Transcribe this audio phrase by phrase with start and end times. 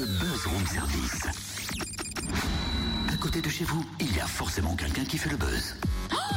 [0.00, 1.26] le buzz room service.
[3.12, 5.74] À côté de chez vous, il y a forcément quelqu'un qui fait le buzz.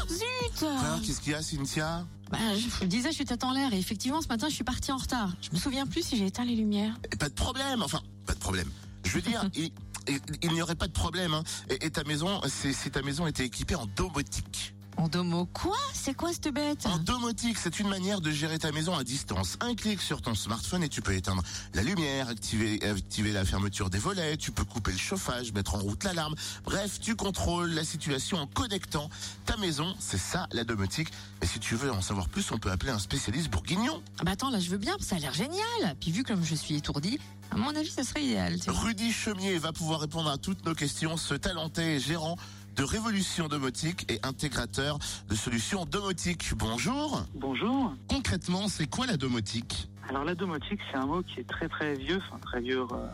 [0.10, 2.06] Zut Alors, qu'est-ce qu'il y a, Cynthia?
[2.30, 4.66] Bah, Je vous disais, je suis tête en l'air et effectivement, ce matin, je suis
[4.66, 5.32] partie en retard.
[5.42, 6.94] Je me souviens plus si j'ai éteint les lumières.
[7.18, 8.68] Pas de problème, enfin, pas de problème.
[9.06, 9.72] Je veux dire, il,
[10.10, 11.34] il- il n'y aurait pas de problème.
[11.34, 11.44] hein.
[11.70, 14.73] Et, et ta maison, c'est si ta maison était équipée en domotique.
[14.98, 15.76] En domo, quoi?
[15.94, 16.86] C'est quoi cette bête?
[16.86, 19.58] En domotique, c'est une manière de gérer ta maison à distance.
[19.60, 21.42] Un clic sur ton smartphone et tu peux éteindre
[21.74, 25.80] la lumière, activer, activer la fermeture des volets, tu peux couper le chauffage, mettre en
[25.80, 26.36] route l'alarme.
[26.64, 29.10] Bref, tu contrôles la situation en connectant
[29.46, 29.94] ta maison.
[30.00, 31.10] C'est ça la domotique.
[31.42, 34.02] Et si tu veux en savoir plus, on peut appeler un spécialiste bourguignon.
[34.20, 35.96] Ah Bah attends, là, je veux bien, ça a l'air génial.
[36.00, 37.20] Puis vu comme je suis étourdie,
[37.52, 38.60] à mon avis, ça serait idéal.
[38.60, 38.70] tu.
[38.70, 41.18] Rudy Chemier va pouvoir répondre à toutes nos questions.
[41.18, 42.38] Ce talenté gérant
[42.76, 44.98] de Révolution Domotique et intégrateur
[45.30, 46.52] de solutions domotique.
[46.56, 47.26] Bonjour.
[47.36, 47.94] Bonjour.
[48.08, 49.90] Concrètement, c'est quoi la domotique?
[50.10, 53.08] Alors la domotique, c'est un mot qui est très très vieux, enfin très vieux euh,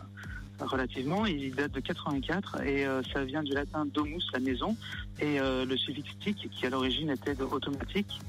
[0.60, 1.26] relativement.
[1.26, 4.76] Il date de 84 et euh, ça vient du latin domus, la maison,
[5.20, 8.20] et euh, le suffixe tic qui à l'origine était de automatique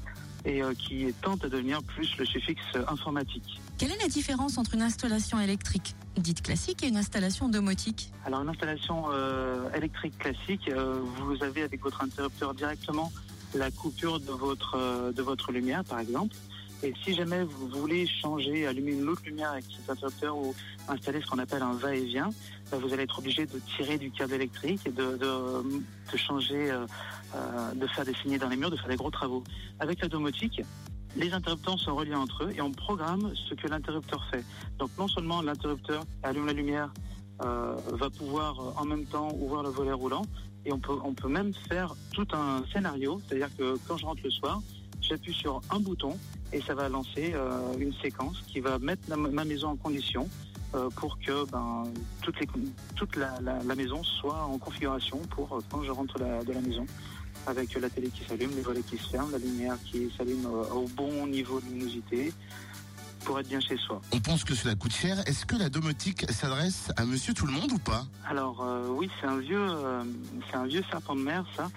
[0.44, 3.60] et euh, qui tente à devenir plus le suffixe informatique.
[3.78, 8.12] Quelle est la différence entre une installation électrique dite classique et une installation domotique?
[8.24, 13.12] Alors une installation euh, électrique classique, euh, vous avez avec votre interrupteur directement
[13.54, 16.34] la coupure de votre de votre lumière par exemple.
[16.82, 20.52] Et si jamais vous voulez changer, allumer une autre lumière avec cet interrupteur ou
[20.88, 22.30] installer ce qu'on appelle un va-et-vient,
[22.70, 26.84] ben, vous allez être obligé de tirer du câble électrique et de, changer, euh,
[27.36, 29.44] euh, de faire des signes dans les murs, de faire des gros travaux.
[29.78, 30.60] Avec la domotique,
[31.14, 34.44] les interrupteurs sont reliés entre eux et on programme ce que l'interrupteur fait.
[34.78, 36.92] Donc non seulement l'interrupteur allume la lumière,
[37.44, 40.22] euh, va pouvoir en même temps ouvrir le volet roulant
[40.64, 44.22] et on peut, on peut même faire tout un scénario, c'est-à-dire que quand je rentre
[44.24, 44.60] le soir,
[45.02, 46.16] j'appuie sur un bouton
[46.52, 50.28] et ça va lancer euh, une séquence qui va mettre ma maison en condition
[50.74, 51.84] euh, pour que ben,
[52.22, 52.46] toute, les,
[53.16, 56.86] la, la- maison soit en configuration pour euh, quand je rentre de la maison
[57.46, 60.86] avec la télé qui s'allume, les volets qui se ferment, la lumière qui s'allume au
[60.96, 62.32] bon niveau de luminosité
[63.24, 64.00] pour être bien chez soi.
[64.12, 65.18] On pense que cela coûte cher.
[65.26, 68.04] Est-ce que la domotique s'adresse à monsieur tout le monde ou pas?
[68.28, 70.04] Alors euh, oui, c'est un vieux, euh,
[70.48, 71.70] c'est un vieux serpent de mer, ça.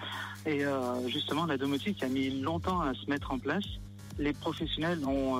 [0.44, 3.64] Et euh, justement, la domotique a mis longtemps à se mettre en place.
[4.18, 5.36] Les professionnels ont,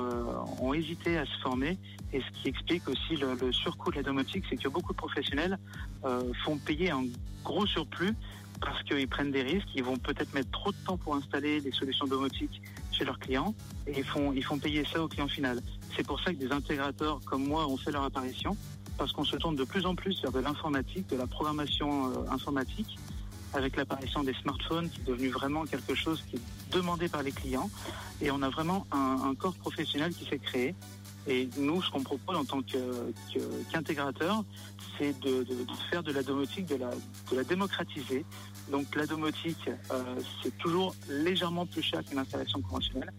[0.60, 1.78] ont hésité à se former,
[2.12, 4.98] et ce qui explique aussi le, le surcoût de la domotique, c'est que beaucoup de
[4.98, 5.58] professionnels
[6.44, 7.04] font payer un
[7.42, 8.12] gros surplus
[8.60, 9.68] parce qu'ils prennent des risques.
[9.74, 12.60] Ils vont peut-être mettre trop de temps pour installer des solutions domotiques
[12.96, 13.54] chez leurs clients,
[13.86, 15.60] et ils font, ils font payer ça au client final.
[15.94, 18.56] C'est pour ça que des intégrateurs comme moi ont fait leur apparition
[18.98, 22.30] parce qu'on se tourne de plus en plus vers de l'informatique, de la programmation euh,
[22.30, 22.98] informatique,
[23.52, 26.40] avec l'apparition des smartphones qui est devenu vraiment quelque chose qui est
[26.72, 27.70] demandé par les clients.
[28.20, 30.74] Et on a vraiment un, un corps professionnel qui s'est créé.
[31.28, 32.60] Et nous, ce qu'on propose en tant
[33.72, 34.44] qu'intégrateur,
[34.98, 35.44] c'est de,
[35.90, 38.24] faire de la domotique, de la, de la démocratiser.
[38.70, 40.02] Donc la domotique, euh,
[40.42, 43.12] c'est toujours légèrement plus cher qu'une installation conventionnelle,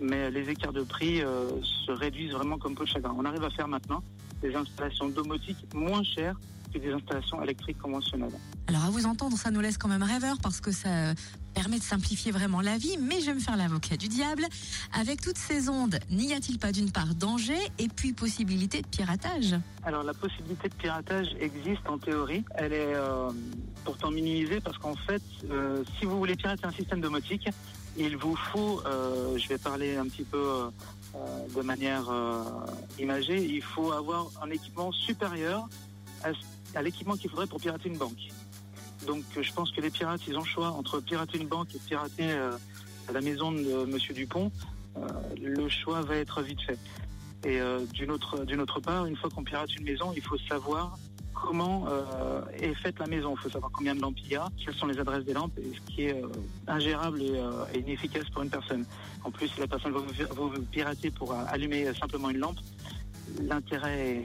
[0.00, 1.50] mais les écarts de prix euh,
[1.86, 3.14] se réduisent vraiment comme peu de chagrin.
[3.18, 4.02] On arrive à faire maintenant
[4.44, 6.38] des installations domotiques moins chères
[6.72, 8.38] que des installations électriques conventionnelles.
[8.66, 11.14] Alors à vous entendre, ça nous laisse quand même rêveur parce que ça
[11.54, 14.44] permet de simplifier vraiment la vie, mais je vais me faire l'avocat du diable.
[14.92, 19.54] Avec toutes ces ondes, n'y a-t-il pas d'une part danger et puis possibilité de piratage?
[19.84, 22.44] Alors la possibilité de piratage existe en théorie.
[22.56, 23.30] Elle est euh,
[23.84, 27.48] pourtant minimisée parce qu'en fait, euh, si vous voulez pirater un système domotique,
[27.96, 30.70] il vous faut, euh, je vais parler un petit peu euh, euh,
[31.54, 32.42] de manière euh,
[32.98, 35.68] imagée, il faut avoir un équipement supérieur
[36.74, 38.30] à, l'équipement qu'il faudrait pour pirater une banque.
[39.06, 41.74] Donc euh, je pense que les pirates, ils ont le choix entre pirater une banque
[41.74, 42.52] et pirater euh,
[43.12, 44.50] la maison de Monsieur Dupont.
[44.96, 45.00] Euh,
[45.40, 46.78] le choix va être vite fait.
[47.44, 50.98] Et euh, d'une autre part, une fois qu'on pirate une maison, il faut savoir
[51.34, 53.34] comment euh, est faite la maison.
[53.36, 55.58] Il faut savoir combien de lampes il y a, quelles sont les adresses des lampes,
[55.58, 56.28] et ce qui est euh,
[56.66, 58.84] ingérable et, euh, et inefficace pour une personne.
[59.24, 62.58] En plus, la personne va vous, pirater pour allumer simplement une lampe,
[63.42, 64.16] l'intérêt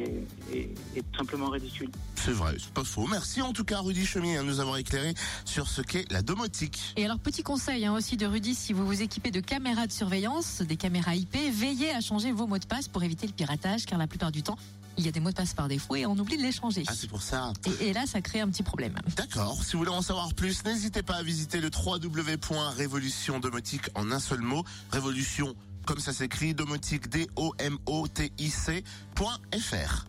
[0.51, 1.89] est, est- est simplement ridicule.
[2.15, 3.07] C'est vrai, c'est pas faux.
[3.07, 5.13] Merci en tout cas Rudy Chemier hein, de nous avoir éclairé
[5.45, 6.93] sur ce qu'est la domotique.
[6.97, 9.91] Et alors, petit conseil hein, aussi de Rudy, si vous vous équipez de caméras de
[9.91, 13.85] surveillance, des caméras IP, veillez à changer vos mots de passe pour éviter le piratage,
[13.85, 14.57] car la plupart du temps,
[14.97, 16.83] il y a des mots de passe par défaut et on oublie de les changer.
[16.87, 17.53] Ah c'est pour ça.
[17.79, 18.95] Et, et là, ça crée un petit problème.
[19.15, 19.63] D'accord.
[19.63, 24.19] Si vous voulez en savoir plus, n'hésitez pas à visiter le www.révolution domotique en un
[24.19, 24.65] seul mot.
[24.91, 25.55] Révolution,
[25.89, 30.05] comme ça s'écrit, domotique, D-O-M-O-T-I-C.fr.